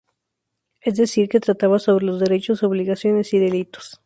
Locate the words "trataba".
1.39-1.77